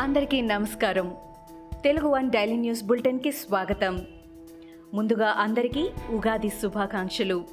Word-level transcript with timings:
అందరికీ 0.00 0.40
నమస్కారం. 0.40 1.14
Telugu 1.84 2.08
one 2.08 2.30
daily 2.30 2.56
news 2.56 2.84
బులెటిన్కి 2.84 3.32
స్వాగతం. 3.32 4.06
ముందుగా 4.94 5.28
అందరికీ 5.28 5.90
ఉగాది 6.10 6.48
శుభాకాంక్షలు. 6.48 7.44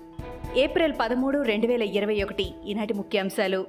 ఏప్రిల్ 0.57 0.93
పదమూడు 0.99 1.39
రెండు 1.39 1.67
వేల 1.67 1.83
ఇరవై 1.83 2.23
ఒకటి 2.23 2.53
ఈనాటి 2.65 2.93
ముఖ్యాంశాలు. 2.93 3.65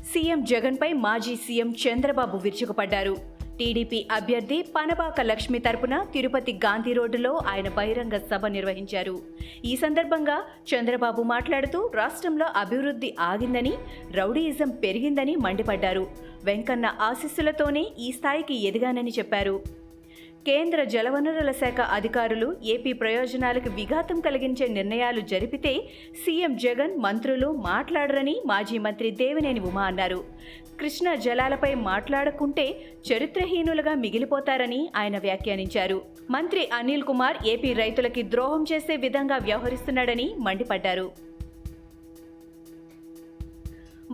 సీఎం 0.00 0.44
జగన్పై 0.44 0.92
మాజీ 0.92 1.36
సీఎం 1.36 1.70
చంద్రబాబు 1.70 2.36
విరుచుకుపడ్డారు. 2.36 3.16
టీడీపీ 3.58 4.06
అభ్యర్థి 4.10 4.58
పనబాక 4.76 5.20
లక్ష్మి 5.20 5.58
తరపున 5.58 6.06
తిరుపతి 6.12 6.52
గాంధీ 6.52 6.92
రోడ్డులో 6.92 7.40
ఆయన 7.48 7.68
బహిరంగ 7.68 8.16
సభ 8.30 8.46
నిర్వహించారు. 8.46 9.18
ఈ 9.64 9.76
సందర్భంగా 9.76 10.36
చంద్రబాబు 10.70 11.22
మాట్లాడుతూ 11.22 11.90
రాష్ట్రంలో 11.94 12.46
అభివృద్ధి 12.56 13.14
ఆగిందని 13.20 13.74
రౌడీయిజం 14.12 14.70
పెరిగిందని 14.70 15.36
మండిపడ్డారు. 15.36 16.06
వెంకన్న 16.44 16.86
ఆశీస్సులతోనే 17.00 17.86
ఈ 17.98 18.12
స్థాయికి 18.12 18.54
ఎదిగానని 18.66 19.10
చెప్పారు. 19.18 19.81
కేంద్ర 20.46 20.80
జలవనరుల 20.92 21.50
శాఖ 21.58 21.80
అధికారులు 21.96 22.46
ఏపీ 22.74 22.92
ప్రయోజనాలకు 22.92 23.70
విఘాతం 23.70 24.20
కలిగించే 24.20 24.66
నిర్ణయాలు 24.68 25.20
జరిపితే 25.32 25.72
సీఎం 26.22 26.56
జగన్ 26.64 26.94
మంత్రులు 27.04 27.48
మాట్లాడరని 27.68 28.34
మాజీ 28.46 28.78
మంత్రి 28.78 29.10
దేవినేని 29.22 29.60
ఉమా 29.70 29.84
అన్నారు. 29.90 30.20
కృష్ణా 30.80 31.12
జలాలపై 31.24 31.74
మాట్లాడకుంటే 31.88 32.64
చరిత్రహీనులుగా 33.08 33.94
మిగిలిపోతారని 34.04 34.80
ఆయన 34.96 35.16
వ్యాఖ్యానించారు. 35.18 35.98
మంత్రి 36.30 36.62
అనిల్ 36.78 37.08
కుమార్ 37.10 37.38
ఏపీ 37.52 37.72
రైతులకి 37.72 38.22
ద్రోహం 38.22 38.64
చేసే 38.72 38.96
విధంగా 38.96 39.38
వ్యవహరిస్తున్నాడని 39.48 40.26
మండిపడ్డారు. 40.46 41.06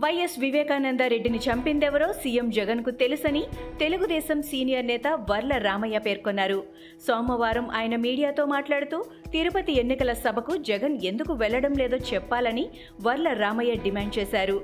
వైఎస్ 0.03 0.35
వివేకానంద 0.41 1.03
రెడ్డిని 1.11 1.39
చంపిందెవరో 1.45 2.07
సీఎం 2.21 2.47
జగన్కు 2.57 2.91
తెలుసని 3.01 3.41
తెలుగుదేశం 3.79 4.39
సీనియర్ 4.49 4.87
నేత 4.89 5.07
వర్ల 5.29 5.53
రామయ్య 5.65 5.97
పేర్కొన్నారు. 6.05 6.59
సోమవారం 7.07 7.65
ఆయన 7.79 7.95
మీడియాతో 8.05 8.45
మాట్లాడుతూ 8.53 8.99
తిరుపతి 9.33 9.73
ఎన్నికల 9.81 10.13
సభకు 10.25 10.55
జగన్ 10.69 10.95
ఎందుకు 11.11 11.33
వెళ్ళడం 11.41 11.75
లేదో 11.81 11.99
చెప్పాలని 12.11 12.65
వర్ల 13.07 13.33
రామయ్య 13.43 13.75
డిమాండ్ 13.85 14.17
చేశారు. 14.19 14.57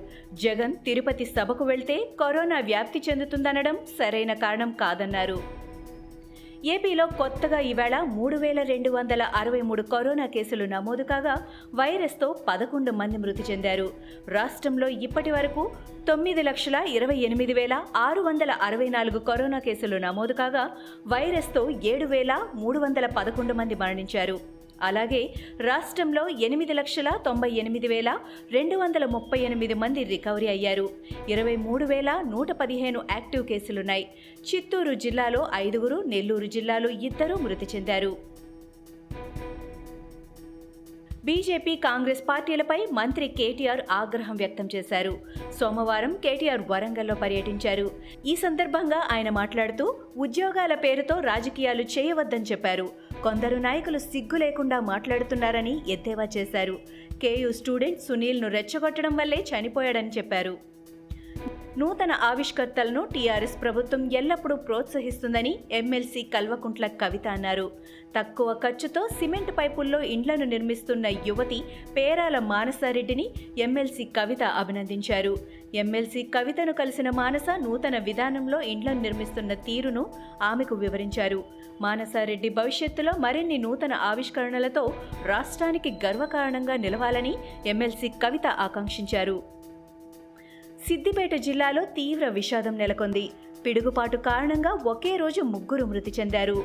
జగన్ 0.45 0.75
తిరుపతి 0.87 1.27
సభకు 1.35 1.65
వెళ్తే 1.73 1.97
కరోనా 2.23 2.59
వ్యాప్తి 2.71 3.01
చెందుతుందనడం 3.09 3.77
సరైన 3.99 4.33
కారణం 4.45 4.71
కాదన్నారు. 4.83 5.39
ఏపీలో 6.73 7.05
కొత్తగా 7.17 7.58
ఈవేళ 7.69 7.95
మూడు 8.16 8.35
వేల 8.44 8.59
రెండు 8.69 8.89
వందల 8.89 9.23
అరవై 9.39 9.59
మూడు 9.69 9.81
కరోనా 9.94 10.25
కేసులు 10.35 10.66
నమోదు 10.66 11.03
కాగా 11.03 11.33
వైరస్తో 11.75 12.27
పదకొండు 12.47 12.91
మంది 12.99 13.17
మృతి 13.23 13.44
చెందారు. 13.49 13.88
రాష్ట్రంలో 14.27 14.88
ఇప్పటి 15.07 15.31
వరకు 15.31 15.63
తొమ్మిది 16.07 16.44
లక్షల 16.49 16.80
ఇరవై 16.97 17.17
ఎనిమిది 17.27 17.53
వేల 17.53 17.77
ఆరు 18.05 18.22
వందల 18.22 18.52
అరవై 18.67 18.89
నాలుగు 18.89 19.22
కరోనా 19.30 19.59
కేసులు 19.59 19.97
నమోదు 20.07 20.33
కాగా 20.33 20.66
వైరస్తో 21.07 21.63
ఏడు 21.94 22.07
వేల 22.16 22.33
మూడు 22.55 22.79
వందల 22.79 23.05
పదకొండు 23.17 23.53
మంది 23.53 23.77
మరణించారు. 23.83 24.38
అలాగే 24.81 25.33
రాష్ట్రంలో 25.61 26.27
ఎనిమిది 26.27 26.73
లక్షల 26.73 27.09
తొంభై 27.25 27.49
ఎనిమిది 27.49 27.87
వేల 27.87 28.17
రెండు 28.51 28.75
వందల 28.75 29.05
ముప్పై 29.05 29.39
ఎనిమిది 29.39 29.73
మంది 29.73 30.03
రికవరీ 30.03 30.47
అయ్యారు. 30.47 30.89
ఇరవై 31.29 31.55
మూడు 31.55 31.85
వేల 31.85 32.23
నూట 32.29 32.51
పదిహేను 32.51 33.01
యాక్టివ్ 33.11 33.47
కేసులున్నాయి. 33.47 34.07
చిత్తూరు 34.39 34.93
జిల్లాలో 34.93 35.47
ఐదుగురు 35.53 36.03
నెల్లూరు 36.07 36.45
జిల్లాలో 36.45 36.89
ఇద్దరు 36.89 37.35
మృతి 37.35 37.67
చెందారు. 37.75 38.34
బీజేపీ 41.27 41.73
కాంగ్రెస్ 41.75 42.23
పార్టీలపై 42.29 42.77
మంత్రి 42.93 43.27
కేటీఆర్ 43.27 43.81
ఆగ్రహం 43.91 44.35
వ్యక్తం 44.35 44.67
చేశారు. 44.75 45.13
సోమవారం 45.59 46.11
కేటీఆర్ 46.23 46.63
వరంగల్లో 46.71 47.15
పర్యటించారు. 47.15 47.91
ఈ 48.25 48.35
సందర్భంగా 48.35 48.99
ఆయన 49.11 49.29
మాట్లాడుతూ 49.29 49.85
ఉద్యోగాల 50.17 50.75
పేరుతో 50.75 51.19
రాజకీయాలు 51.19 51.85
చేయవద్దని 51.95 52.44
చెప్పారు. 52.51 52.88
కొందరు 53.23 53.55
నాయకులు 53.55 53.97
సిగ్గు 53.97 54.39
లేకుండా 54.45 54.79
మాట్లాడుతున్నారని 54.91 55.75
ఎద్దేవా 55.89 56.27
చేశారు. 56.38 56.77
కేయూ 57.22 57.51
స్టూడెంట్ 57.51 58.05
సునీల్ను 58.07 58.47
రెచ్చగొట్టడం 58.47 59.16
వల్లే 59.16 59.45
చనిపోయాడని 59.51 60.13
చెప్పారు. 60.17 60.75
నూతన 61.78 62.12
ఆవిష్కర్తలను 62.12 63.08
టీఆర్ఎస్ 63.13 63.62
ప్రభుత్వం 63.62 64.13
ఎల్లప్పుడూ 64.13 64.56
ప్రోత్సహిస్తుందని 64.56 65.59
ఎమ్మెల్సీ 65.72 66.22
కల్వకుంట్ల 66.22 66.88
కవిత 66.88 67.28
అన్నారు. 67.28 67.72
తక్కువ 68.18 68.53
ఖర్చుతో 68.53 69.08
సిమెంట్ 69.08 69.52
పైపుల్లో 69.58 70.02
ఇండ్లను 70.02 70.46
నిర్మిస్తున్న 70.46 71.08
యువతి 71.28 71.62
పేరాల 71.97 72.40
మానసారెడ్డిని 72.40 73.30
ఎమ్మెల్సీ 73.58 74.03
కవిత 74.03 74.44
అభినందించారు. 74.44 75.36
ఎమ్మెల్సీ 75.75 76.24
కవితను 76.24 76.74
కలిసిన 76.74 77.09
మానస 77.09 77.46
నూతన 77.63 77.97
విధానంలో 77.97 78.62
ఇండ్లను 78.62 79.02
నిర్మిస్తున్న 79.02 79.53
తీరును 79.53 80.06
ఆమెకు 80.42 80.75
వివరించారు. 80.75 81.44
మానసారెడ్డి 81.81 82.50
భవిష్యత్తులో 82.50 83.12
మరిన్ని 83.19 83.57
నూతన 83.57 83.94
ఆవిష్కరణలతో 83.94 84.94
రాష్ట్రానికి 85.25 85.94
గర్వకారణంగా 86.06 86.75
నిలవాలని 86.75 87.36
ఎమ్మెల్సీ 87.66 88.07
కవిత 88.07 88.47
ఆకాంక్షించారు. 88.47 89.54
సిద్దిపేట 90.88 91.35
జిల్లాలో 91.35 91.85
తీవ్ర 91.85 92.28
విషాదం 92.28 92.78
నెలకొంది. 92.78 93.29
పిడుగుపాటు 93.66 94.18
కారణంగా 94.18 94.72
ఒకే 94.85 95.16
రోజు 95.16 95.41
ముగ్గురు 95.41 95.85
మృతి 95.85 96.12
చెందారు. 96.19 96.57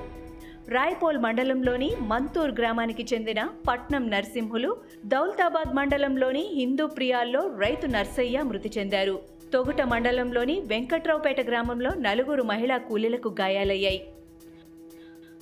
రాయ్పోల్ 0.69 1.19
మండలంలోని 1.19 1.91
మంతూర్ 2.00 2.50
గ్రామానికి 2.50 3.06
చెందిన 3.14 3.48
పట్నం 3.69 4.10
నర్సింహులు 4.10 4.76
దౌల్తాబాద్ 5.06 5.76
మండలంలోని 5.76 6.42
హిందూ 6.54 6.86
ప్రియాల్లో 6.86 7.41
రైతు 7.59 7.86
నర్సయ్య 7.86 8.42
మృతి 8.42 8.70
చెందారు. 8.78 9.22
తొగుట 9.53 9.82
మండలంలోని 9.82 10.60
వెంకట్రావుపేట 10.60 11.41
గ్రామంలో 11.47 11.91
నలుగురు 11.91 12.42
మహిళా 12.42 12.76
కూలీలకు 12.78 13.36
గాయాలయ్యాయి. 13.41 14.03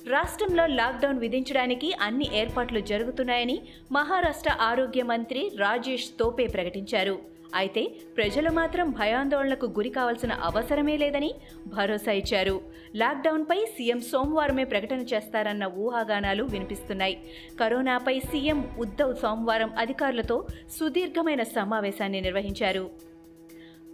రాష్ట్రంలో 0.09 0.65
లాక్డౌన్ 0.65 1.19
విధించడానికి 1.19 1.93
అన్ని 2.01 2.29
ఏర్పాట్లు 2.33 2.79
జరుగుతున్నాయని 2.79 3.61
మహారాష్ట్ర 3.91 4.55
ఆరోగ్య 4.61 5.03
మంత్రి 5.03 5.51
రాజేష్ 5.57 6.09
తోపే 6.19 6.47
ప్రకటించారు. 6.47 7.38
అయితే 7.53 7.87
ప్రజలు 8.17 8.49
మాత్రం 8.49 8.89
భయాందోళనకు 8.91 9.65
గురి 9.65 9.89
కావాల్సిన 9.89 10.31
అవసరమే 10.31 10.97
లేదని 10.97 11.33
భరోసా 11.67 12.11
ఇచ్చారు. 12.11 12.61
లాక్డౌన్పై 12.95 13.65
సీఎం 13.65 14.01
సోమవారమే 14.01 14.63
ప్రకటన 14.63 14.99
చేస్తారన్న 14.99 15.65
ఊహాగానాలు 15.65 16.43
వినిపిస్తున్నాయి. 16.43 17.17
కరోనాపై 17.59 18.19
సీఎం 18.19 18.75
ఉద్ధవ్ 18.79 19.15
సోమవారం 19.15 19.71
అధికారులతో 19.77 20.47
సుదీర్ఘమైన 20.77 21.43
సమావేశాన్ని 21.43 22.21
నిర్వహించారు. 22.21 22.89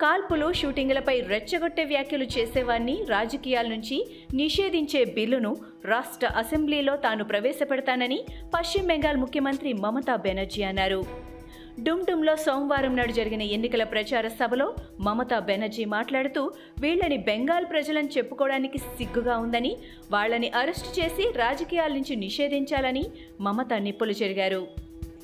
కాల్పులు 0.01 0.53
షూటింగ్లపై 0.53 1.19
రెచ్చగొట్టే 1.19 1.83
వ్యాఖ్యలు 1.83 2.23
చేసేవారిని 2.23 3.05
రాజకీయాల 3.09 3.67
నుంచి 3.67 3.97
నిషేధించే 4.33 5.05
బిల్లును 5.05 5.57
రాష్ట్ర 5.85 6.27
అసెంబ్లీలో 6.27 6.95
తాను 6.95 7.23
ప్రవేశపెడతానని 7.23 8.25
పశ్చిమ 8.55 8.85
బెంగాల్ 8.88 9.17
ముఖ్యమంత్రి 9.17 9.73
మమతా 9.73 10.15
బెనర్జీ 10.15 10.63
అన్నారు. 10.63 11.34
డుమ్డుమ్లో 11.84 12.36
సోమవారం 12.36 12.96
నాడు 12.96 13.12
జరిగిన 13.12 13.41
ఎన్నికల 13.41 13.84
ప్రచార 13.84 14.28
సభలో 14.28 14.75
మమతా 15.00 15.40
బెనర్జీ 15.40 15.86
మాట్లాడుతూ 15.86 16.52
వీళ్ళని 16.80 17.18
బెంగాల్ 17.18 17.66
ప్రజలను 17.66 18.08
చెప్పుకోవడానికి 18.08 18.78
సిగ్గుగా 18.78 19.38
ఉందని 19.38 19.78
వాళ్ళని 20.12 20.50
అరెస్టు 20.50 21.00
చేసి 21.00 21.31
రాజకీయాల 21.36 21.94
నుంచి 21.94 22.16
నిషేధించాలని 22.16 23.06
మమత 23.41 23.74
నిప్పులు 23.74 24.12
చెరిగారు 24.12 24.68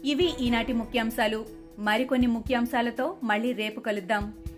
ఇవి 0.05 0.33
ఈనాటి 0.41 0.73
ముఖ్యాంశాలు. 0.73 1.45
మరికొన్ని 1.79 2.27
ముఖ్యాంశాలతో 2.27 3.15
మళ్ళీ 3.23 3.51
రేపు 3.51 3.79
కలుద్దాం. 3.79 4.33